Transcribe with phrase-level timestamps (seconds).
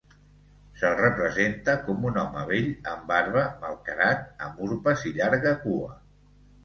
[0.83, 5.93] Se'l representa com un home vell, amb barba, malcarat, amb urpes i llarga cua.